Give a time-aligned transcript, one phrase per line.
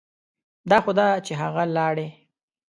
[0.69, 2.07] دا خو ده چې هغه لاړې.